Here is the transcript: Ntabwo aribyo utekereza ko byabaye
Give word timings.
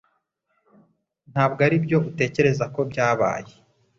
Ntabwo 1.31 1.59
aribyo 1.67 1.97
utekereza 2.09 2.65
ko 2.75 2.79
byabaye 2.89 3.53